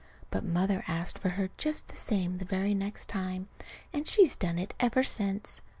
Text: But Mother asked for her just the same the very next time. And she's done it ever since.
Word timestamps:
But 0.31 0.43
Mother 0.43 0.83
asked 0.87 1.19
for 1.19 1.29
her 1.29 1.51
just 1.59 1.89
the 1.89 1.95
same 1.95 2.39
the 2.39 2.45
very 2.45 2.73
next 2.73 3.07
time. 3.07 3.49
And 3.93 4.07
she's 4.07 4.35
done 4.35 4.57
it 4.57 4.73
ever 4.79 5.03
since. 5.03 5.61